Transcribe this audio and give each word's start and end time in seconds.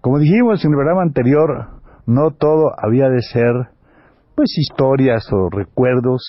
Como 0.00 0.18
dijimos 0.18 0.64
en 0.64 0.70
el 0.70 0.76
programa 0.76 1.02
anterior, 1.02 1.82
no 2.06 2.30
todo 2.30 2.72
había 2.78 3.08
de 3.10 3.20
ser 3.20 3.52
pues 4.34 4.56
historias 4.56 5.30
o 5.32 5.50
recuerdos 5.50 6.22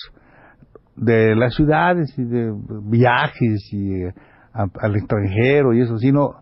de 0.96 1.34
las 1.34 1.54
ciudades 1.54 2.12
y 2.18 2.24
de 2.24 2.52
viajes 2.82 3.72
y 3.72 4.04
eh, 4.04 4.14
al 4.52 4.96
extranjero 4.96 5.72
y 5.72 5.80
eso, 5.80 5.96
sino 5.96 6.34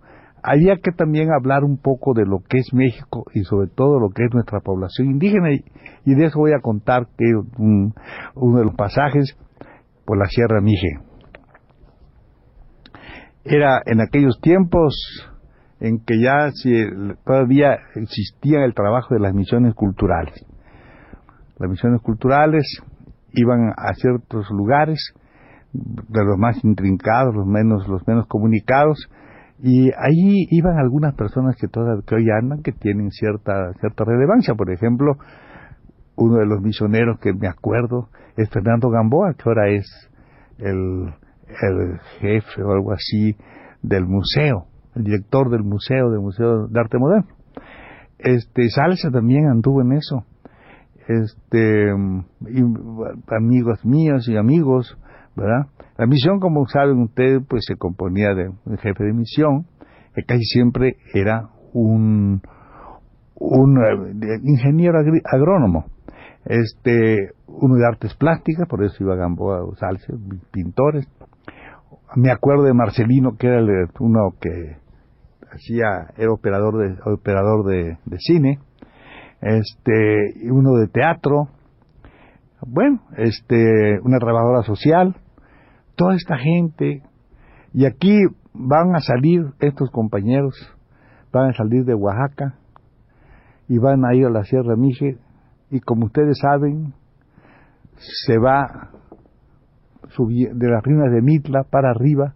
había 0.42 0.77
que 0.83 0.91
también 0.91 1.31
hablar 1.31 1.62
un 1.62 1.77
poco 1.78 2.14
de 2.14 2.27
lo 2.27 2.41
que 2.41 2.59
es 2.59 2.72
México 2.72 3.25
y 3.33 3.44
sobre 3.44 3.69
todo 3.69 4.00
lo 4.00 4.11
que 4.11 4.25
es 4.25 4.34
nuestra 4.34 4.59
población 4.61 5.11
indígena 5.11 5.53
y, 5.53 6.15
de 6.15 6.25
eso 6.25 6.39
voy 6.39 6.53
a 6.53 6.61
contar 6.61 7.06
que 7.17 7.27
uno 7.56 8.59
de 8.59 8.65
los 8.65 8.75
pasajes 8.75 9.37
por 10.05 10.19
la 10.19 10.27
Sierra 10.27 10.61
Mije. 10.61 10.98
Era 13.44 13.81
en 13.87 14.00
aquellos 14.00 14.41
tiempos 14.41 14.94
en 15.81 16.05
que 16.05 16.20
ya 16.20 16.50
todavía 17.25 17.78
existía 17.95 18.64
el 18.64 18.75
trabajo 18.75 19.14
de 19.14 19.20
las 19.20 19.34
misiones 19.34 19.75
culturales. 19.75 20.34
Las 21.59 21.70
misiones 21.70 22.00
culturales 22.03 22.64
iban 23.33 23.72
a 23.77 23.95
ciertos 23.95 24.50
lugares, 24.50 25.14
de 25.72 26.25
los 26.25 26.37
más 26.37 26.62
intrincados, 26.64 27.34
los 27.34 27.47
menos, 27.47 27.87
los 27.89 28.06
menos 28.06 28.27
comunicados, 28.27 29.09
y 29.62 29.91
ahí 29.91 30.47
iban 30.50 30.78
algunas 30.78 31.14
personas 31.14 31.56
que 31.56 31.69
todavía 31.69 32.03
que 32.06 32.15
hoy 32.15 32.27
andan, 32.31 32.62
que 32.62 32.72
tienen 32.72 33.11
cierta, 33.11 33.72
cierta 33.78 34.05
relevancia. 34.05 34.55
Por 34.55 34.70
ejemplo, 34.72 35.17
uno 36.17 36.39
de 36.39 36.47
los 36.47 36.61
misioneros 36.61 37.19
que 37.20 37.33
me 37.34 37.47
acuerdo 37.47 38.09
es 38.37 38.48
Fernando 38.50 38.89
Gamboa, 38.89 39.34
que 39.34 39.42
ahora 39.47 39.69
es 39.69 39.87
el, 40.59 41.15
el 41.62 42.00
jefe 42.20 42.62
o 42.62 42.72
algo 42.72 42.92
así 42.92 43.37
del 43.83 44.06
museo, 44.06 44.67
el 44.94 45.05
director 45.05 45.50
del 45.50 45.62
museo, 45.62 46.10
del 46.10 46.20
Museo 46.20 46.66
de 46.66 46.80
Arte 46.80 46.98
Moderno. 46.98 47.28
Este, 48.19 48.69
Salsa 48.69 49.10
también 49.10 49.47
anduvo 49.48 49.82
en 49.82 49.92
eso. 49.92 50.24
Este, 51.08 51.91
amigos 53.28 53.84
míos 53.84 54.28
y 54.28 54.36
amigos, 54.36 54.97
¿verdad? 55.34 55.66
La 55.97 56.06
misión, 56.06 56.38
como 56.38 56.66
saben 56.69 57.00
ustedes, 57.03 57.42
pues 57.48 57.65
se 57.66 57.76
componía 57.76 58.34
de 58.34 58.48
un 58.48 58.78
jefe 58.78 59.04
de 59.04 59.12
misión, 59.12 59.66
que 60.15 60.22
casi 60.22 60.44
siempre 60.44 60.97
era 61.15 61.48
un, 61.72 62.42
un 63.34 63.78
eh, 63.78 64.41
ingeniero 64.44 64.98
agrónomo, 65.25 65.86
este, 66.44 67.32
uno 67.47 67.75
de 67.76 67.86
artes 67.86 68.15
plásticas, 68.15 68.69
por 68.69 68.84
eso 68.84 69.03
iba 69.03 69.15
a 69.15 69.19
Gamboa 69.19 69.60
Salce, 69.76 70.12
pintores. 70.53 71.09
Me 72.17 72.31
acuerdo 72.31 72.65
de 72.65 72.75
Marcelino, 72.75 73.37
que 73.37 73.47
era 73.47 73.61
uno 73.99 74.34
que 74.41 74.77
hacía, 75.53 76.12
era 76.17 76.33
operador 76.33 76.78
de, 76.78 77.12
operador 77.12 77.67
de, 77.67 77.99
de 78.05 78.19
cine, 78.19 78.59
este, 79.41 80.51
uno 80.51 80.75
de 80.75 80.89
teatro, 80.89 81.49
bueno, 82.67 83.01
este, 83.17 83.99
una 84.03 84.19
trabajadora 84.19 84.62
social, 84.62 85.17
toda 85.97 86.15
esta 86.15 86.37
gente, 86.37 87.03
y 87.73 87.87
aquí 87.87 88.17
van 88.53 88.95
a 88.95 89.01
salir 89.01 89.47
estos 89.61 89.91
compañeros, 89.91 90.55
van 91.33 91.51
a 91.51 91.55
salir 91.55 91.84
de 91.84 91.95
Oaxaca 91.95 92.55
y 93.69 93.78
van 93.78 94.05
a 94.05 94.15
ir 94.15 94.27
a 94.27 94.31
la 94.31 94.45
Sierra 94.45 94.77
Mije, 94.77 95.19
y 95.71 95.81
como 95.81 96.07
ustedes 96.07 96.39
saben, 96.41 96.93
se 98.27 98.39
va 98.39 98.91
de 100.19 100.69
las 100.69 100.82
ruinas 100.82 101.12
de 101.12 101.22
Mitla 101.22 101.65
para 101.65 101.91
arriba 101.91 102.34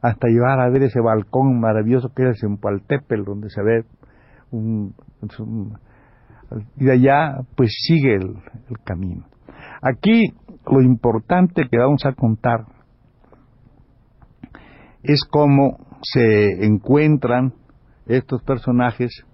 hasta 0.00 0.28
llegar 0.28 0.60
a 0.60 0.68
ver 0.68 0.82
ese 0.82 1.00
balcón 1.00 1.60
maravilloso 1.60 2.12
que 2.14 2.28
es 2.28 2.42
en 2.42 2.56
Pualtepel, 2.56 3.24
donde 3.24 3.50
se 3.50 3.62
ve 3.62 3.84
un, 4.50 4.94
y 6.76 6.84
de 6.84 6.92
allá 6.92 7.40
pues 7.56 7.70
sigue 7.86 8.16
el 8.16 8.78
camino. 8.84 9.26
Aquí 9.80 10.32
lo 10.70 10.80
importante 10.80 11.68
que 11.70 11.78
vamos 11.78 12.04
a 12.04 12.12
contar 12.12 12.66
es 15.02 15.24
cómo 15.28 15.78
se 16.02 16.64
encuentran 16.64 17.54
estos 18.06 18.42
personajes, 18.42 19.24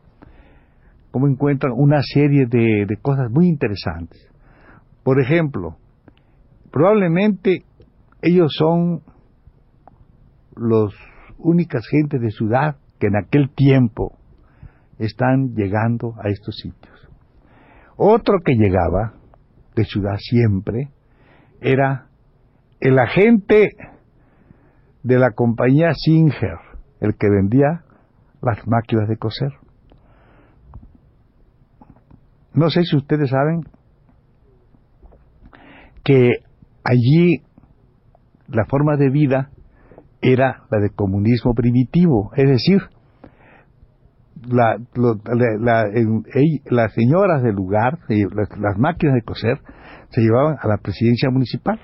cómo 1.11 1.27
encuentran 1.29 1.73
una 1.77 2.01
serie 2.03 2.47
de, 2.47 2.87
cosas 3.03 3.31
muy 3.31 3.49
interesantes. 3.49 4.31
Por 5.03 5.21
ejemplo, 5.21 5.77
probablemente 6.79 7.65
ellos 8.23 8.55
son 8.57 9.03
los 10.55 10.95
únicas 11.37 11.85
gentes 11.89 12.21
de 12.21 12.31
ciudad 12.31 12.77
que 13.01 13.09
en 13.09 13.17
aquel 13.17 13.51
tiempo 13.51 14.17
están 15.01 15.57
llegando 15.57 16.15
a 16.23 16.29
estos 16.29 16.55
sitios. 16.55 17.11
Otro 17.97 18.39
que 18.45 18.53
llegaba 18.55 19.15
de 19.75 19.85
ciudad 19.87 20.19
siempre 20.19 20.93
era 21.61 22.07
el 22.79 23.01
agente 23.01 23.71
de 25.03 25.19
la 25.19 25.33
compañía 25.33 25.95
Singer, 25.95 26.59
el 27.01 27.17
que 27.17 27.29
vendía 27.29 27.83
las 28.41 28.65
máquinas 28.69 29.09
de 29.09 29.17
coser. 29.17 29.51
No 32.55 32.71
sé 32.71 32.85
si 32.85 32.97
ustedes 32.97 33.31
saben 33.31 33.65
que 36.05 36.47
allí 36.89 37.43
la 38.49 38.65
forma 38.65 38.97
de 38.97 39.11
vida 39.11 39.51
era 40.21 40.63
la 40.71 40.81
de 40.81 40.91
comunismo 40.91 41.55
primitivo, 41.55 42.33
es 42.35 42.49
decir, 42.49 42.81
la, 44.47 44.79
las 46.71 46.93
señoras 46.95 47.43
del 47.43 47.55
lugar, 47.55 47.99
las 48.09 48.79
máquinas 48.79 49.15
de 49.15 49.23
coser, 49.23 49.61
se 50.11 50.23
llevaban 50.23 50.57
a 50.61 50.69
la 50.69 50.79
presidencia 50.79 51.29
municipal. 51.31 51.79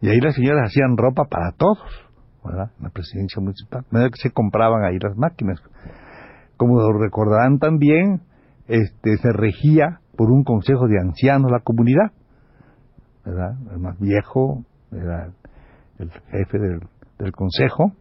Y 0.00 0.08
ahí 0.08 0.20
las 0.20 0.34
señoras 0.34 0.68
hacían 0.68 0.96
ropa 0.96 1.24
para 1.24 1.52
todos, 1.52 1.78
¿verdad? 2.44 2.70
En 2.78 2.84
la 2.84 2.90
presidencia 2.90 3.40
municipal. 3.40 3.84
No 3.90 4.00
que 4.10 4.20
se 4.20 4.30
compraban 4.30 4.84
ahí 4.84 4.98
las 4.98 5.16
máquinas. 5.16 5.60
Como 6.56 6.92
recordarán 6.92 7.58
también, 7.58 8.20
este, 8.66 9.16
se 9.16 9.32
regía 9.32 10.00
por 10.16 10.30
un 10.30 10.44
consejo 10.44 10.88
de 10.88 10.98
ancianos 11.00 11.50
la 11.50 11.60
comunidad, 11.60 12.12
¿verdad? 13.28 13.56
El 13.72 13.78
más 13.78 13.98
viejo 13.98 14.64
era 14.92 15.32
el 15.98 16.10
jefe 16.10 16.58
del, 16.58 16.80
del 17.18 17.32
consejo, 17.32 17.92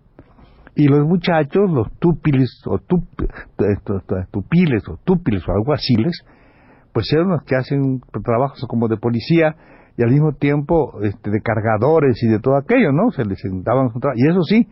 y 0.78 0.88
los 0.88 1.06
muchachos, 1.08 1.72
los 1.72 1.92
túpiles 1.98 2.62
o 2.68 2.78
tupiles 2.78 4.88
o 4.88 4.98
túpiles 5.04 5.44
o 5.48 5.74
así, 5.74 5.96
pues 6.94 7.12
eran 7.12 7.30
los 7.30 7.42
que 7.46 7.56
hacen 7.56 8.00
trabajos 8.24 8.64
como 8.70 8.88
de 8.88 8.98
policía 8.98 9.56
y 9.98 10.04
al 10.04 10.12
mismo 10.12 10.34
tiempo 10.34 11.02
este, 11.02 11.32
de 11.32 11.42
cargadores 11.42 12.22
y 12.22 12.28
de 12.28 12.40
todo 12.40 12.58
aquello, 12.58 12.92
¿no? 12.92 13.10
Se 13.10 13.26
les 13.26 13.42
daban 13.64 13.90
y 14.16 14.30
eso 14.30 14.44
sí, 14.44 14.68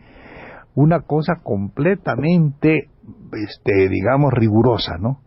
una 0.76 1.00
cosa 1.00 1.40
completamente, 1.42 2.88
este, 3.32 3.88
digamos, 3.88 4.32
rigurosa, 4.32 4.98
¿no? 5.00 5.22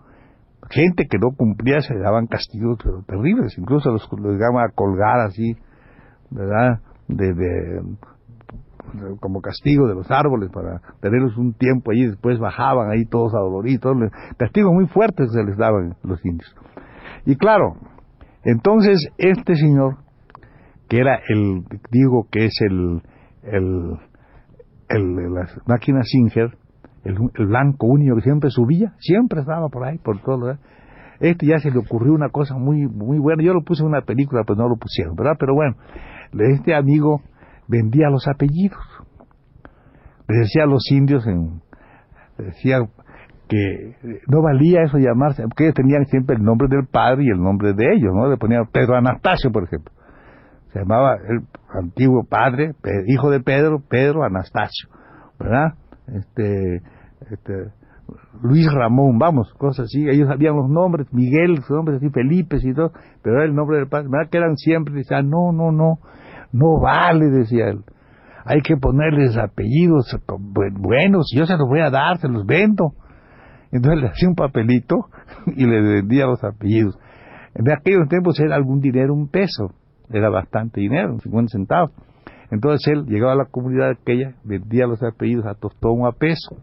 Gente 0.70 1.08
que 1.10 1.18
no 1.18 1.32
cumplía 1.36 1.82
se 1.82 1.98
daban 1.98 2.28
castigos 2.28 2.78
terribles, 3.08 3.58
incluso 3.58 3.92
los, 3.92 4.08
los 4.12 4.34
llegaban 4.34 4.66
a 4.66 4.74
colgar 4.74 5.20
así, 5.22 5.56
¿verdad? 6.30 6.82
De, 7.08 7.82
como 9.20 9.42
castigo 9.42 9.88
de 9.88 9.96
los 9.96 10.10
árboles 10.12 10.50
para 10.52 10.82
tenerlos 11.02 11.38
un 11.38 11.54
tiempo 11.54 11.92
ahí, 11.92 12.06
después 12.06 12.40
bajaban 12.40 12.92
ahí 12.92 13.06
todos 13.06 13.34
adoloridos, 13.34 13.98
castigos 14.38 14.74
muy 14.74 14.88
fuertes 14.88 15.32
se 15.32 15.44
les 15.44 15.58
daban 15.58 15.96
los 16.04 16.24
indios. 16.26 16.56
Y 17.26 17.36
claro, 17.36 17.76
entonces 18.44 19.10
este 19.18 19.56
señor, 19.56 19.98
que 20.88 21.00
era 21.00 21.20
el, 21.28 21.64
digo 21.92 22.28
que 22.32 22.46
es 22.46 22.54
el, 22.62 23.02
el, 23.44 23.98
el, 24.90 25.34
las 25.34 25.60
máquinas 25.68 26.08
Singer, 26.10 26.58
el, 27.04 27.48
blanco 27.48 27.88
único 27.88 28.16
que 28.16 28.22
siempre 28.22 28.50
subía, 28.50 28.94
siempre 29.00 29.42
estaba 29.42 29.68
por 29.70 29.86
ahí, 29.86 29.98
por 29.98 30.22
todo, 30.22 30.58
este 31.20 31.48
ya 31.48 31.60
se 31.60 31.72
le 31.72 31.80
ocurrió 31.80 32.14
una 32.14 32.30
cosa 32.30 32.56
muy 32.56 32.88
muy 32.88 33.20
buena. 33.20 33.44
Yo 33.44 33.54
lo 33.54 33.62
puse 33.62 33.84
en 33.84 33.90
una 33.90 34.02
película, 34.02 34.44
pues 34.46 34.58
no 34.58 34.70
lo 34.70 34.78
pusieron, 34.78 35.16
¿verdad? 35.16 35.34
Pero 35.38 35.54
bueno, 35.54 35.76
este 36.54 36.74
amigo 36.76 37.22
vendía 37.68 38.10
los 38.10 38.28
apellidos. 38.28 38.80
Le 40.28 40.38
decía 40.40 40.64
a 40.64 40.68
los 40.68 40.90
indios, 40.92 41.26
decía 42.38 42.88
que 43.50 43.96
no 44.28 44.42
valía 44.44 44.84
eso 44.84 44.98
llamarse, 44.98 45.44
porque 45.44 45.66
ellos 45.66 45.76
tenían 45.76 46.06
siempre 46.06 46.36
el 46.36 46.44
nombre 46.44 46.68
del 46.70 46.86
padre 46.86 47.24
y 47.26 47.30
el 47.30 47.42
nombre 47.42 47.74
de 47.74 47.94
ellos, 47.96 48.14
¿no? 48.14 48.30
Le 48.30 48.38
ponían 48.38 48.68
Pedro 48.72 48.96
Anastasio, 48.96 49.52
por 49.52 49.64
ejemplo. 49.64 49.92
Se 50.72 50.80
llamaba 50.80 51.16
el 51.16 51.42
antiguo 51.74 52.24
padre, 52.24 52.76
hijo 53.08 53.32
de 53.32 53.40
Pedro, 53.40 53.82
Pedro 53.90 54.24
Anastasio, 54.24 54.90
¿verdad? 55.40 55.74
Este, 56.14 56.82
este, 57.32 57.72
Luis 58.42 58.72
Ramón, 58.72 59.18
vamos, 59.20 59.54
cosas 59.54 59.86
así. 59.86 60.08
Ellos 60.08 60.28
sabían 60.28 60.56
los 60.56 60.70
nombres, 60.70 61.08
Miguel, 61.12 61.58
sus 61.58 61.72
nombres 61.72 61.98
así, 61.98 62.10
Felipe 62.10 62.58
y 62.62 62.74
todo, 62.74 62.92
pero 63.22 63.38
era 63.38 63.46
el 63.46 63.56
nombre 63.56 63.78
del 63.78 63.88
padre. 63.88 64.10
Que 64.32 64.38
eran 64.38 64.56
siempre, 64.58 64.94
decían, 64.94 65.30
no, 65.30 65.52
no, 65.52 65.72
no, 65.72 66.00
no 66.52 66.80
vale, 66.80 67.28
decía 67.28 67.70
él. 67.70 67.84
Hay 68.46 68.62
que 68.62 68.78
ponerles 68.78 69.38
apellidos 69.38 70.18
buenos, 70.72 71.32
yo 71.36 71.46
se 71.46 71.58
los 71.58 71.68
voy 71.68 71.82
a 71.82 71.90
dar, 71.90 72.18
se 72.18 72.28
los 72.28 72.46
vendo. 72.46 72.94
Entonces 73.72 74.02
le 74.02 74.08
hacía 74.08 74.30
un 74.30 74.36
papelito 74.36 75.10
y 75.46 75.66
le 75.66 75.82
vendía 75.82 76.26
los 76.26 76.44
apellidos. 76.44 76.98
En 77.54 77.70
aquellos 77.72 78.08
tiempos 78.08 78.40
era 78.40 78.56
algún 78.56 78.80
dinero, 78.80 79.14
un 79.14 79.30
peso. 79.30 79.74
Era 80.12 80.30
bastante 80.30 80.82
dinero, 80.82 81.20
50 81.20 81.50
centavos. 81.52 81.92
Entonces 82.52 82.88
él 82.88 83.06
llegaba 83.06 83.34
a 83.34 83.36
la 83.36 83.46
comunidad 83.46 83.92
aquella, 83.92 84.36
vendía 84.44 84.88
los 84.88 85.02
apellidos 85.04 85.46
a 85.46 85.54
tostón 85.54 86.06
a 86.06 86.12
peso. 86.12 86.58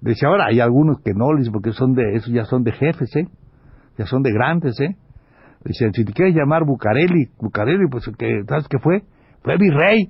Decía, 0.00 0.28
ahora 0.28 0.46
hay 0.46 0.60
algunos 0.60 1.00
que 1.00 1.12
no, 1.12 1.26
porque 1.52 1.72
son 1.72 1.94
de, 1.94 2.14
esos 2.14 2.32
ya 2.32 2.44
son 2.44 2.62
de 2.62 2.72
jefes, 2.72 3.14
¿eh? 3.16 3.26
Ya 3.96 4.06
son 4.06 4.22
de 4.22 4.32
grandes, 4.32 4.78
¿eh? 4.80 4.96
Dicen, 5.64 5.92
si 5.92 6.04
te 6.04 6.12
quieres 6.12 6.36
llamar 6.36 6.64
Bucareli, 6.64 7.30
Bucareli, 7.40 7.88
pues, 7.90 8.08
que, 8.16 8.42
¿sabes 8.48 8.68
qué 8.68 8.78
fue? 8.78 9.02
Fue 9.42 9.56
virrey 9.56 10.08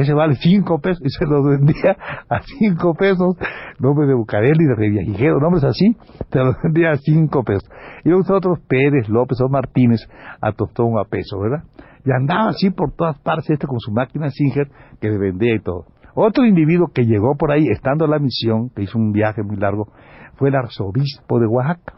ese 0.00 0.12
vale 0.12 0.34
cinco 0.34 0.78
pesos 0.78 1.00
y 1.04 1.08
se 1.08 1.24
los 1.24 1.44
vendía 1.46 1.96
a 2.28 2.40
cinco 2.58 2.94
pesos, 2.94 3.36
nombre 3.78 4.06
de 4.06 4.14
Bucareli, 4.14 4.64
de 4.64 4.74
Reviajero, 4.74 5.40
nombres 5.40 5.64
así, 5.64 5.96
se 6.30 6.38
los 6.38 6.54
vendía 6.62 6.90
a 6.90 6.96
cinco 6.96 7.42
pesos. 7.42 7.68
Y 8.04 8.10
los 8.10 8.30
otros 8.30 8.60
Pérez, 8.68 9.08
López 9.08 9.38
o 9.40 9.48
Martínez 9.48 10.00
a 10.40 10.52
tostón 10.52 10.98
a 10.98 11.04
peso, 11.04 11.38
¿verdad? 11.40 11.64
Y 12.06 12.12
andaba 12.12 12.50
así 12.50 12.70
por 12.70 12.92
todas 12.92 13.18
partes 13.18 13.50
este 13.50 13.66
con 13.66 13.80
su 13.80 13.90
máquina 13.90 14.30
Singer 14.30 14.68
que 15.00 15.10
le 15.10 15.18
vendía 15.18 15.56
y 15.56 15.60
todo. 15.60 15.86
Otro 16.14 16.46
individuo 16.46 16.86
que 16.94 17.04
llegó 17.04 17.36
por 17.36 17.50
ahí, 17.50 17.66
estando 17.68 18.04
en 18.04 18.12
la 18.12 18.18
misión, 18.20 18.70
que 18.70 18.84
hizo 18.84 18.96
un 18.96 19.10
viaje 19.10 19.42
muy 19.42 19.56
largo, 19.56 19.92
fue 20.36 20.48
el 20.50 20.54
arzobispo 20.54 21.40
de 21.40 21.46
Oaxaca. 21.46 21.94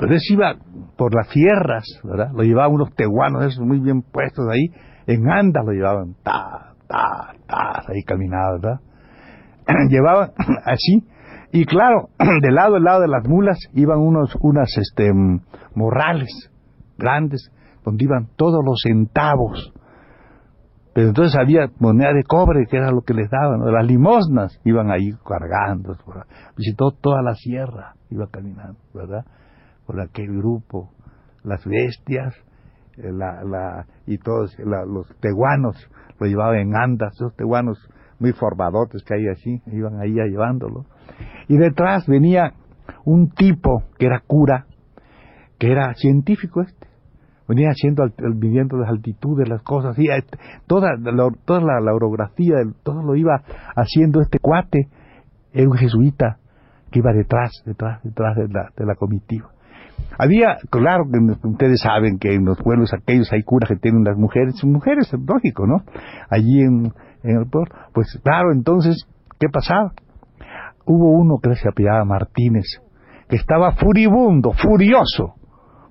Ese 0.00 0.34
iba 0.34 0.56
por 0.96 1.14
las 1.14 1.28
sierras, 1.28 1.84
¿verdad? 2.02 2.32
Lo 2.34 2.42
llevaban 2.42 2.72
unos 2.72 2.92
tehuanos 2.94 3.44
esos 3.44 3.64
muy 3.64 3.78
bien 3.78 4.02
puestos 4.02 4.44
ahí, 4.50 4.72
en 5.06 5.30
andas 5.30 5.64
lo 5.64 5.72
llevaban, 5.72 6.14
ta, 6.24 6.74
ta, 6.88 7.34
ta, 7.46 7.84
ahí 7.86 8.02
caminaba, 8.02 8.58
¿verdad? 8.60 8.80
llevaban 9.88 10.32
así, 10.64 11.06
y 11.52 11.64
claro, 11.66 12.08
del 12.42 12.54
lado 12.54 12.74
del 12.74 12.82
lado 12.82 13.00
de 13.02 13.08
las 13.08 13.26
mulas 13.28 13.58
iban 13.74 14.00
unos, 14.00 14.36
unas, 14.40 14.76
este, 14.76 15.12
morrales 15.74 16.50
grandes, 16.98 17.52
donde 17.84 18.04
iban 18.04 18.28
todos 18.36 18.64
los 18.64 18.80
centavos. 18.82 19.72
Pero 20.94 21.08
entonces 21.08 21.38
había 21.38 21.70
moneda 21.78 22.12
de 22.12 22.22
cobre, 22.22 22.66
que 22.68 22.76
era 22.76 22.90
lo 22.90 23.00
que 23.00 23.14
les 23.14 23.30
daban, 23.30 23.60
las 23.72 23.86
limosnas 23.86 24.60
iban 24.64 24.90
ahí 24.90 25.10
cargando, 25.26 25.96
visitó 26.56 26.90
toda 26.90 27.22
la 27.22 27.34
sierra, 27.34 27.94
iba 28.10 28.26
caminando, 28.30 28.78
¿verdad? 28.92 29.24
Por 29.86 30.00
aquel 30.00 30.28
grupo, 30.36 30.90
las 31.44 31.64
bestias, 31.64 32.34
eh, 32.98 33.10
la, 33.10 33.42
la, 33.42 33.86
y 34.06 34.18
todos 34.18 34.54
los 34.58 35.08
teguanos 35.20 35.76
lo 36.20 36.26
llevaban 36.26 36.58
en 36.58 36.76
andas, 36.76 37.14
esos 37.14 37.34
teguanos 37.36 37.78
muy 38.18 38.32
formadotes 38.32 39.02
que 39.02 39.14
hay 39.14 39.28
así, 39.28 39.62
iban 39.66 39.98
ahí 39.98 40.12
llevándolo. 40.12 40.84
Y 41.48 41.56
detrás 41.56 42.06
venía 42.06 42.52
un 43.04 43.30
tipo 43.30 43.82
que 43.98 44.06
era 44.06 44.20
cura, 44.20 44.66
que 45.58 45.72
era 45.72 45.94
científico 45.94 46.62
este, 46.62 46.86
venía 47.52 47.68
haciendo, 47.68 48.04
midiendo 48.34 48.78
las 48.78 48.88
altitudes, 48.88 49.46
las 49.46 49.62
cosas, 49.62 49.98
y 49.98 50.08
eh, 50.08 50.24
toda, 50.66 50.96
la, 50.96 51.28
toda 51.44 51.60
la, 51.60 51.94
orografía, 51.94 52.56
todo 52.82 53.02
lo 53.02 53.14
iba 53.14 53.42
haciendo 53.76 54.22
este 54.22 54.38
cuate, 54.38 54.88
era 55.52 55.68
un 55.68 55.76
jesuita 55.76 56.38
que 56.90 57.00
iba 57.00 57.12
detrás, 57.12 57.50
detrás, 57.66 58.02
detrás 58.02 58.36
de 58.36 58.48
la, 58.48 58.70
de 58.74 58.86
la 58.86 58.94
comitiva. 58.94 59.50
Había, 60.18 60.56
claro, 60.70 61.04
que 61.10 61.48
ustedes 61.48 61.80
saben 61.82 62.18
que 62.18 62.34
en 62.34 62.44
los 62.44 62.58
pueblos 62.58 62.92
aquellos 62.94 63.30
hay 63.32 63.42
curas 63.42 63.68
que 63.68 63.76
tienen 63.76 64.04
las 64.04 64.16
mujeres, 64.16 64.62
mujeres, 64.64 65.12
lógico, 65.12 65.66
¿no? 65.66 65.82
Allí 66.30 66.60
en, 66.60 66.92
el 67.22 67.46
pueblo. 67.50 67.74
Pues 67.92 68.18
claro, 68.22 68.52
entonces, 68.52 69.06
¿qué 69.38 69.48
pasaba? 69.48 69.92
Hubo 70.86 71.12
uno 71.12 71.38
que 71.42 71.54
se 71.54 71.68
apellidaba 71.68 72.04
Martínez, 72.04 72.64
que 73.28 73.36
estaba 73.36 73.72
furibundo, 73.72 74.52
furioso 74.52 75.36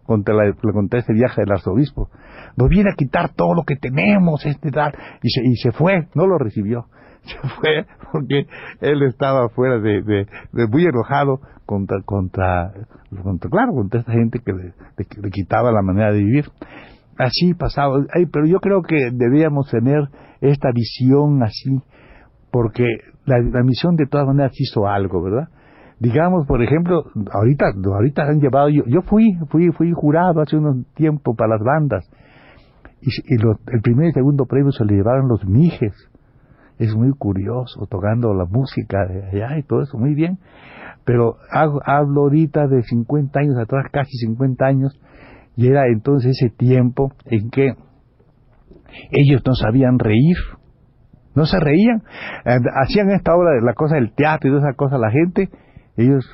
contra, 0.06 0.33
la, 0.36 0.53
contra 0.53 1.00
ese 1.00 1.13
viaje 1.13 1.42
del 1.42 1.51
arzobispo. 1.51 2.09
Nos 2.57 2.69
viene 2.69 2.92
a 2.92 2.95
quitar 2.95 3.33
todo 3.33 3.53
lo 3.53 3.63
que 3.63 3.75
tenemos, 3.75 4.45
este 4.45 4.71
tal, 4.71 4.94
y 5.21 5.30
se, 5.30 5.42
y 5.44 5.56
se 5.56 5.71
fue, 5.71 6.07
no 6.15 6.27
lo 6.27 6.38
recibió. 6.38 6.86
Se 7.21 7.38
fue 7.50 7.86
porque 8.12 8.48
él 8.80 9.03
estaba 9.03 9.48
fuera 9.50 9.77
de, 9.77 10.01
de 10.01 10.68
muy 10.68 10.86
enojado 10.86 11.39
contra, 11.71 12.01
contra, 12.03 12.74
contra, 13.24 13.50
claro, 13.50 13.71
contra 13.71 14.01
esta 14.01 14.12
gente 14.12 14.39
que 14.39 14.51
le, 14.51 15.30
quitaba 15.31 15.71
la 15.71 15.81
manera 15.81 16.12
de 16.12 16.19
vivir. 16.19 16.45
Así 17.18 17.53
pasaba, 17.53 17.95
pero 18.31 18.45
yo 18.45 18.59
creo 18.59 18.81
que 18.81 19.09
debíamos 19.13 19.69
tener 19.69 20.09
esta 20.42 20.69
visión 20.74 21.42
así, 21.44 21.80
porque 22.51 22.83
la, 23.25 23.39
misión 23.63 23.95
de 23.95 24.06
todas 24.06 24.27
maneras 24.27 24.51
hizo 24.59 24.86
algo, 24.86 25.24
¿verdad? 25.24 25.48
Digamos, 26.01 26.48
por 26.48 26.63
ejemplo, 26.63 27.03
ahorita, 27.31 27.74
ahorita 27.86 28.24
han 28.24 28.39
llevado, 28.39 28.69
yo, 28.69 28.83
yo 28.88 29.03
fui, 29.03 29.38
fui, 29.50 29.70
fui 29.72 29.91
jurado 29.91 30.41
hace 30.41 30.58
unos 30.58 30.77
tiempo 30.96 31.36
para 31.36 31.51
las 31.51 31.62
bandas, 31.63 32.10
y, 33.01 33.36
el 33.36 33.81
primer 33.84 34.10
y 34.10 34.12
segundo 34.12 34.48
premio 34.48 34.72
se 34.72 34.84
le 34.84 34.96
llevaron 34.96 35.27
los 35.27 35.46
mijes, 35.46 35.93
es 36.79 36.96
muy 36.96 37.12
curioso, 37.12 37.86
tocando 37.86 38.34
la 38.34 38.46
música 38.46 39.05
de 39.05 39.25
allá 39.25 39.60
y 39.60 39.62
todo 39.62 39.84
eso, 39.84 40.00
muy 40.00 40.15
bien. 40.15 40.39
Pero 41.05 41.36
hablo 41.51 42.22
ahorita 42.22 42.65
de 42.65 42.81
50 42.81 43.39
años 43.39 43.58
atrás, 43.60 43.86
casi 43.91 44.17
50 44.25 44.65
años, 44.65 45.00
y 45.55 45.67
era 45.67 45.86
entonces 45.86 46.31
ese 46.31 46.50
tiempo 46.50 47.12
en 47.25 47.51
que 47.51 47.75
ellos 49.12 49.43
no 49.46 49.53
sabían 49.53 50.00
reír, 50.00 50.38
no 51.36 51.46
se 51.46 51.60
reían, 51.60 52.01
hacían 52.43 53.12
esta 53.12 53.36
obra 53.36 53.51
de 53.51 53.62
la 53.62 53.75
cosa 53.75 53.98
del 53.98 54.15
teatro 54.15 54.50
y 54.50 54.53
toda 54.53 54.67
esa 54.67 54.75
cosa, 54.75 54.98
la 54.98 55.12
gente, 55.12 55.50
ellos 56.01 56.25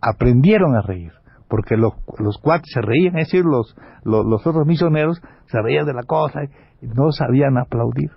aprendieron 0.00 0.76
a 0.76 0.82
reír, 0.82 1.12
porque 1.48 1.76
los, 1.76 1.94
los 2.18 2.38
cuates 2.38 2.70
se 2.72 2.80
reían, 2.80 3.18
es 3.18 3.28
decir, 3.28 3.44
los, 3.44 3.76
los, 4.04 4.46
otros 4.46 4.66
misioneros 4.66 5.20
se 5.46 5.60
reían 5.62 5.86
de 5.86 5.94
la 5.94 6.04
cosa 6.04 6.44
y 6.80 6.86
no 6.86 7.12
sabían 7.12 7.58
aplaudir. 7.58 8.10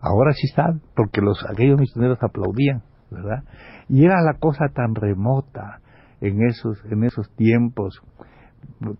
Ahora 0.00 0.32
sí 0.32 0.48
saben, 0.48 0.80
porque 0.94 1.20
los, 1.20 1.44
aquellos 1.48 1.78
misioneros 1.78 2.18
aplaudían, 2.22 2.82
¿verdad? 3.10 3.44
Y 3.88 4.04
era 4.04 4.20
la 4.22 4.34
cosa 4.34 4.66
tan 4.72 4.94
remota 4.94 5.80
en 6.20 6.42
esos, 6.42 6.82
en 6.90 7.04
esos 7.04 7.30
tiempos 7.36 8.00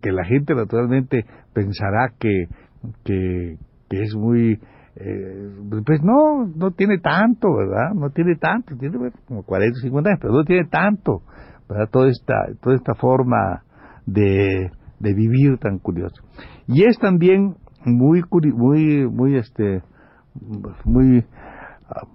que 0.00 0.12
la 0.12 0.24
gente 0.24 0.54
naturalmente 0.54 1.24
pensará 1.52 2.12
que, 2.18 2.46
que, 3.04 3.56
es 3.90 4.14
muy... 4.14 4.60
Eh, 4.96 5.50
pues 5.86 6.02
no, 6.02 6.46
no 6.46 6.70
tiene 6.72 6.98
tanto, 6.98 7.48
¿verdad? 7.56 7.94
No 7.94 8.10
tiene 8.10 8.36
tanto, 8.36 8.76
tiene 8.76 9.10
como 9.26 9.42
40, 9.42 9.80
50 9.80 10.10
años, 10.10 10.18
pero 10.20 10.34
no 10.34 10.44
tiene 10.44 10.66
tanto, 10.68 11.22
¿verdad? 11.68 11.88
Toda 11.90 12.08
esta, 12.08 12.34
toda 12.60 12.76
esta 12.76 12.94
forma 12.94 13.62
de, 14.04 14.70
de 15.00 15.14
vivir 15.14 15.58
tan 15.58 15.78
curioso. 15.78 16.22
Y 16.66 16.84
es 16.84 16.98
también 16.98 17.56
muy, 17.84 18.22
muy, 18.30 19.08
muy, 19.08 19.36
este, 19.36 19.82
muy 20.84 21.24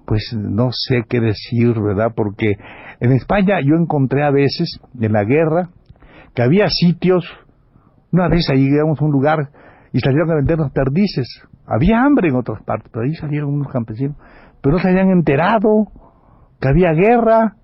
pues 0.05 0.35
no 0.35 0.69
sé 0.71 1.03
qué 1.07 1.19
decir, 1.19 1.79
¿verdad? 1.79 2.11
Porque 2.15 2.53
en 2.99 3.11
España 3.11 3.59
yo 3.61 3.75
encontré 3.75 4.23
a 4.23 4.31
veces, 4.31 4.79
en 4.99 5.13
la 5.13 5.23
guerra, 5.23 5.69
que 6.33 6.41
había 6.41 6.67
sitios, 6.69 7.25
una 8.11 8.27
vez 8.27 8.49
ahí 8.49 8.69
llegamos 8.69 9.01
a 9.01 9.05
un 9.05 9.11
lugar 9.11 9.49
y 9.93 9.99
salieron 9.99 10.31
a 10.31 10.35
vendernos 10.35 10.71
perdices. 10.71 11.43
Había 11.67 12.01
hambre 12.01 12.29
en 12.29 12.35
otras 12.35 12.63
partes, 12.63 12.89
pero 12.93 13.03
ahí 13.03 13.13
salieron 13.15 13.53
unos 13.53 13.67
campesinos, 13.67 14.15
pero 14.61 14.77
no 14.77 14.81
se 14.81 14.87
habían 14.87 15.09
enterado 15.09 15.87
que 16.61 16.69
había 16.69 16.93
guerra. 16.93 17.57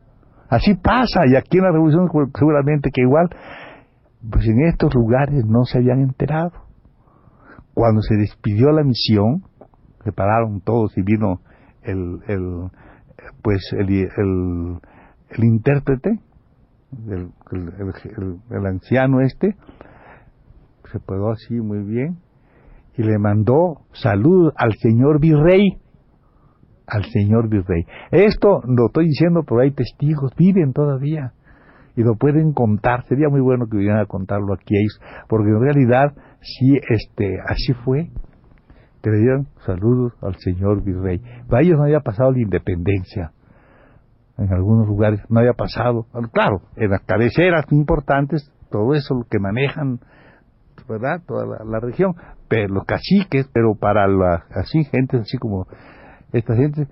Así 0.50 0.76
pasa, 0.76 1.22
y 1.26 1.38
aquí 1.38 1.58
en 1.58 1.64
la 1.64 1.72
revolución 1.72 2.10
seguramente 2.38 2.92
que 2.94 3.02
igual, 3.02 3.30
pues 4.30 4.46
en 4.46 4.68
estos 4.68 4.94
lugares 4.94 5.46
no 5.46 5.64
se 5.64 5.78
habían 5.78 6.02
enterado. 6.02 6.52
Cuando 7.74 8.02
se 8.02 8.16
despidió 8.16 8.72
la 8.72 8.84
misión, 8.84 9.44
se 10.04 10.12
pararon 10.12 10.60
todos 10.60 10.96
y 10.98 11.02
vino 11.02 11.40
el, 11.82 12.20
el 12.28 12.70
pues 13.42 13.62
el, 13.72 13.90
el, 13.90 15.44
intérprete, 15.44 16.20
el, 17.08 17.32
el, 18.52 18.66
anciano 18.66 19.22
este, 19.22 19.56
se 20.92 21.00
pegó 21.00 21.32
así 21.32 21.56
muy 21.56 21.84
bien 21.84 22.18
y 22.98 23.04
le 23.04 23.18
mandó 23.18 23.82
salud 23.94 24.52
al 24.56 24.74
señor 24.74 25.20
virrey, 25.20 25.78
al 26.88 27.06
señor 27.06 27.50
virrey. 27.50 27.86
Esto 28.12 28.62
lo 28.66 28.88
estoy 28.88 29.08
diciendo, 29.08 29.44
pero 29.48 29.62
hay 29.62 29.72
testigos, 29.72 30.34
viven 30.38 30.74
todavía 30.74 31.34
y 31.96 32.04
lo 32.04 32.16
pueden 32.16 32.54
contar. 32.54 33.06
Sería 33.06 33.30
muy 33.30 33.42
bueno 33.42 33.68
que 33.68 33.78
vinieran 33.78 34.02
a 34.02 34.06
contarlo 34.06 34.54
aquí, 34.54 34.76
porque 35.28 35.50
en 35.50 35.62
realidad 35.62 36.14
sí, 36.42 36.78
este, 36.90 37.38
así 37.48 37.74
fue. 37.86 38.10
Que 39.02 39.10
le 39.10 39.18
dieron 39.18 39.48
saludos 39.66 40.14
al 40.22 40.36
señor 40.38 40.82
virrey. 40.84 41.22
Para 41.50 41.62
ellos 41.62 41.78
no 41.78 41.84
había 41.84 42.00
pasado 42.00 42.32
la 42.32 42.40
independencia. 42.40 43.32
En 44.38 44.52
algunos 44.52 44.88
lugares 44.88 45.20
no 45.30 45.42
había 45.42 45.54
pasado. 45.54 46.06
Claro, 46.32 46.62
en 46.78 46.90
las 46.90 47.02
cabeceras 47.02 47.66
importantes, 47.72 48.50
todo 48.72 48.94
eso 48.94 49.14
lo 49.14 49.26
que 49.30 49.40
manejan, 49.40 50.00
¿verdad? 50.88 51.22
Toda 51.26 51.46
la, 51.66 51.80
región. 51.80 52.16
Pero 52.48 52.74
los 52.74 52.86
caciques, 52.86 53.50
pero 53.54 53.76
para 53.76 54.08
la, 54.08 54.44
así, 54.52 54.84
gente 54.86 55.18
así 55.18 55.38
como 55.38 55.68
esta 56.32 56.56
gente, 56.56 56.88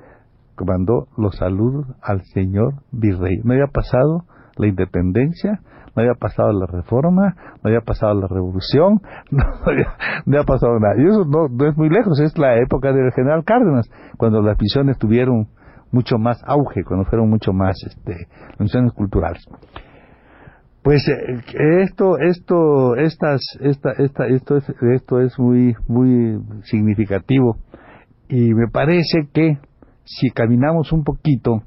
mandó 0.65 1.07
los 1.17 1.35
saludos 1.37 1.87
al 2.01 2.21
señor 2.33 2.75
virrey. 2.91 3.39
No 3.43 3.53
había 3.53 3.67
pasado 3.67 4.25
la 4.57 4.67
independencia, 4.67 5.61
no 5.95 6.01
había 6.01 6.13
pasado 6.13 6.51
la 6.53 6.65
reforma, 6.67 7.35
no 7.63 7.69
había 7.69 7.81
pasado 7.81 8.13
la 8.13 8.27
revolución, 8.27 9.01
no 9.31 9.43
había, 9.65 10.43
pasado 10.43 10.79
nada. 10.79 10.95
Y 10.97 11.07
eso 11.07 11.25
no, 11.25 11.47
es 11.67 11.77
muy 11.77 11.89
lejos, 11.89 12.19
es 12.19 12.37
la 12.37 12.57
época 12.57 12.93
del 12.93 13.11
general 13.11 13.43
Cárdenas, 13.43 13.89
cuando 14.17 14.41
las 14.41 14.57
misiones 14.59 14.97
tuvieron 14.97 15.47
mucho 15.91 16.17
más 16.17 16.41
auge, 16.45 16.83
cuando 16.85 17.05
fueron 17.05 17.29
mucho 17.29 17.51
más 17.51 17.75
este, 17.85 18.27
las 18.51 18.59
misiones 18.59 18.93
culturales. 18.93 19.43
Pues 20.83 21.07
eh, 21.07 21.83
esto, 21.83 22.17
esto, 22.17 22.95
estas, 22.95 23.41
esta, 23.59 23.91
esta, 23.91 24.25
esto 24.27 24.57
es, 24.57 24.67
esto 24.95 25.21
es 25.21 25.37
muy, 25.37 25.75
muy 25.87 26.39
significativo 26.63 27.57
y 28.27 28.53
me 28.53 28.67
parece 28.67 29.27
que 29.31 29.59
si 30.05 30.31
caminamos 30.31 30.91
un 30.91 31.03
poquito, 31.03 31.61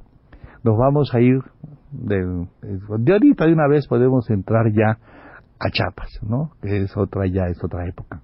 nos 0.64 0.76
vamos 0.76 1.14
a 1.14 1.20
ir 1.20 1.38
de, 1.92 2.16
de 2.98 3.12
ahorita 3.12 3.46
de 3.46 3.52
una 3.52 3.68
vez 3.68 3.86
podemos 3.86 4.28
entrar 4.30 4.66
ya 4.72 4.98
a 5.60 5.70
Chiapas, 5.70 6.18
¿no? 6.22 6.50
Que 6.60 6.82
es 6.82 6.96
otra 6.96 7.26
ya, 7.26 7.46
es 7.46 7.62
otra 7.62 7.86
época. 7.86 8.20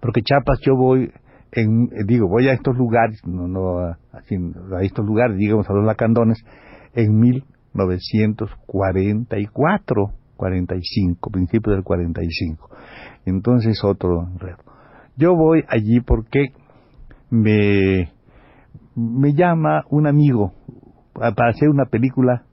Porque 0.00 0.22
Chiapas 0.22 0.60
yo 0.64 0.76
voy, 0.76 1.10
en, 1.50 1.88
digo, 2.06 2.28
voy 2.28 2.48
a 2.48 2.52
estos 2.52 2.76
lugares, 2.76 3.20
no, 3.26 3.48
no 3.48 3.78
a, 3.80 3.98
a 4.12 4.82
estos 4.82 5.04
lugares, 5.04 5.36
digamos 5.36 5.68
a 5.68 5.72
los 5.72 5.84
lacandones, 5.84 6.38
en 6.94 7.18
1944, 7.76 10.12
45, 10.36 11.30
principio 11.30 11.72
del 11.72 11.82
45. 11.82 12.70
Entonces 13.26 13.82
otro 13.84 14.28
enredo. 14.28 14.58
Yo 15.16 15.34
voy 15.34 15.64
allí 15.68 16.00
porque 16.00 16.52
me, 17.30 18.10
me 18.94 19.34
llama 19.34 19.82
un 19.90 20.06
amigo, 20.06 20.52
para 21.14 21.50
hacer 21.50 21.68
una 21.68 21.86
película 21.86 22.44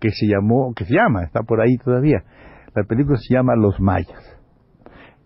que 0.00 0.10
se 0.10 0.26
llamó, 0.26 0.74
que 0.74 0.84
se 0.84 0.94
llama, 0.94 1.24
está 1.24 1.42
por 1.42 1.60
ahí 1.60 1.76
todavía. 1.78 2.24
La 2.74 2.84
película 2.84 3.18
se 3.18 3.34
llama 3.34 3.56
Los 3.56 3.80
Mayas. 3.80 4.22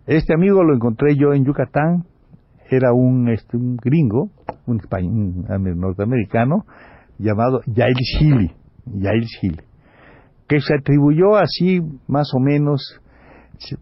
Este 0.07 0.35
amigo 0.35 0.65
lo 0.65 0.75
encontré 0.75 1.17
yo 1.17 1.33
en 1.33 1.45
Yucatán, 1.45 2.05
era 2.71 2.93
un, 2.93 3.29
este, 3.29 3.57
un 3.57 3.77
gringo, 3.77 4.31
un, 4.67 4.81
un 4.91 5.81
norteamericano, 5.81 6.65
llamado 7.19 7.61
Giles 7.67 8.19
Healy, 8.21 8.53
Giles 8.85 9.39
Healy, 9.41 9.63
que 10.49 10.61
se 10.61 10.75
atribuyó 10.75 11.37
así 11.37 11.81
más 12.09 12.33
o 12.35 12.41
menos, 12.41 13.01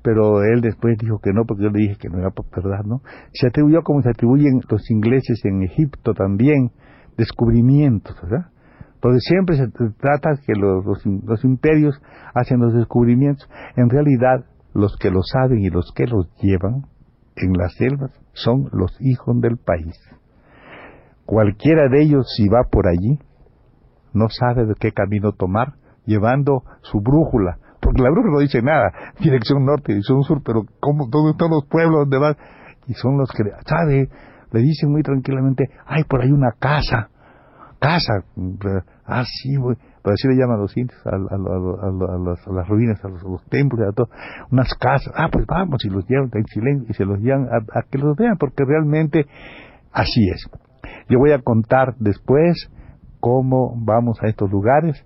pero 0.02 0.42
él 0.42 0.60
después 0.60 0.96
dijo 0.98 1.18
que 1.18 1.32
no, 1.32 1.44
porque 1.46 1.64
yo 1.64 1.70
le 1.70 1.80
dije 1.80 1.96
que 1.98 2.08
no 2.08 2.18
era 2.18 2.30
verdad, 2.54 2.84
¿no? 2.84 3.00
Se 3.32 3.48
atribuyó 3.48 3.82
como 3.82 4.02
se 4.02 4.10
atribuyen 4.10 4.60
los 4.68 4.90
ingleses 4.90 5.44
en 5.44 5.62
Egipto 5.62 6.14
también, 6.14 6.72
descubrimientos, 7.16 8.16
¿verdad? 8.22 8.50
Siempre 9.20 9.56
se 9.56 9.68
trata 10.00 10.30
que 10.44 10.54
los, 10.54 10.84
los, 10.84 11.44
imperios 11.44 12.00
hacen 12.34 12.58
los 12.58 12.74
descubrimientos. 12.74 13.48
En 13.76 13.88
realidad, 13.88 14.44
los 14.74 14.96
que 14.96 15.10
lo 15.10 15.22
saben 15.22 15.60
y 15.60 15.70
los 15.70 15.92
que 15.94 16.06
los 16.06 16.28
llevan 16.40 16.86
en 17.36 17.52
las 17.52 17.74
selvas 17.74 18.10
son 18.32 18.68
los 18.72 18.96
hijos 19.00 19.40
del 19.40 19.56
país. 19.56 19.96
Cualquiera 21.24 21.88
de 21.88 22.02
ellos, 22.02 22.26
si 22.36 22.48
va 22.48 22.64
por 22.70 22.88
allí, 22.88 23.18
no 24.12 24.28
sabe 24.28 24.66
de 24.66 24.74
qué 24.78 24.92
camino 24.92 25.32
tomar, 25.32 25.74
llevando 26.04 26.62
su 26.82 27.00
brújula, 27.00 27.58
porque 27.80 28.02
la 28.02 28.10
brújula 28.10 28.34
no 28.34 28.40
dice 28.40 28.62
nada, 28.62 28.92
dirección 29.20 29.64
norte, 29.64 29.92
dirección 29.92 30.22
sur, 30.22 30.42
pero 30.44 30.64
¿cómo, 30.80 31.06
¿dónde 31.08 31.32
están 31.32 31.50
los 31.50 31.66
pueblos? 31.66 32.00
¿Dónde 32.00 32.18
van? 32.18 32.36
Y 32.86 32.94
son 32.94 33.18
los 33.18 33.30
que, 33.30 33.44
¿sabe? 33.66 34.08
Le 34.50 34.60
dicen 34.60 34.90
muy 34.90 35.02
tranquilamente, 35.02 35.70
hay 35.86 36.04
por 36.04 36.22
ahí 36.22 36.30
una 36.30 36.52
casa, 36.58 37.10
casa. 37.78 38.24
Ah, 39.04 39.24
sí, 39.24 39.56
pero 40.02 40.14
así 40.14 40.28
le 40.28 40.36
llaman 40.36 40.60
los 40.60 40.76
indios, 40.76 40.98
a, 41.06 41.16
las, 41.16 42.68
ruinas, 42.68 43.02
a 43.04 43.08
los, 43.08 43.44
templos, 43.48 43.88
a 43.88 43.92
todo, 43.92 44.08
unas 44.50 44.72
casas. 44.74 45.12
Ah, 45.16 45.28
pues 45.30 45.46
vamos, 45.46 45.84
y 45.84 45.88
los 45.88 46.06
llevan 46.08 46.30
en 46.34 46.46
silencio, 46.46 46.86
y 46.88 46.94
se 46.94 47.04
los 47.04 47.18
llevan 47.20 47.46
a, 47.46 47.82
que 47.82 47.98
los 47.98 48.16
vean, 48.16 48.36
porque 48.38 48.64
realmente 48.64 49.26
así 49.92 50.28
es. 50.30 50.48
Yo 51.08 51.18
voy 51.18 51.32
a 51.32 51.40
contar 51.40 51.94
después 51.98 52.70
cómo 53.20 53.74
vamos 53.76 54.18
a 54.22 54.28
estos 54.28 54.50
lugares 54.50 55.04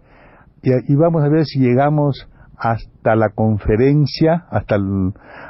y, 0.62 0.94
vamos 0.94 1.24
a 1.24 1.28
ver 1.28 1.44
si 1.44 1.58
llegamos 1.58 2.28
hasta 2.56 3.16
la 3.16 3.30
conferencia, 3.30 4.46
hasta 4.50 4.76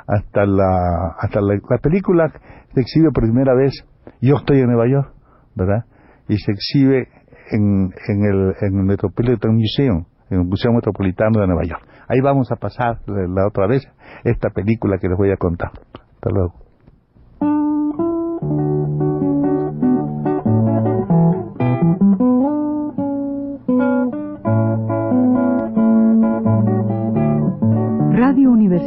hasta 0.06 0.46
la 0.46 1.16
hasta 1.18 1.40
la, 1.42 1.60
la 1.68 1.78
película 1.78 2.32
se 2.72 2.80
exhibe 2.80 3.10
por 3.12 3.24
primera 3.24 3.54
vez. 3.54 3.84
Yo 4.22 4.36
estoy 4.36 4.60
en 4.60 4.68
Nueva 4.68 4.88
York, 4.88 5.12
¿verdad? 5.54 5.84
y 6.28 6.38
se 6.38 6.52
exhibe 6.52 7.08
en, 7.50 7.92
en, 8.08 8.24
el, 8.24 8.54
en 8.60 8.78
el 8.78 8.84
Metropolitan 8.84 9.54
Museum, 9.54 10.04
en 10.30 10.40
el 10.40 10.46
Museo 10.46 10.72
Metropolitano 10.72 11.40
de 11.40 11.46
Nueva 11.46 11.64
York. 11.64 11.86
Ahí 12.08 12.20
vamos 12.20 12.50
a 12.50 12.56
pasar 12.56 13.00
la 13.06 13.46
otra 13.46 13.66
vez 13.66 13.86
esta 14.24 14.50
película 14.50 14.98
que 14.98 15.08
les 15.08 15.16
voy 15.16 15.30
a 15.30 15.36
contar. 15.36 15.70
Hasta 16.14 16.30
luego. 16.30 16.61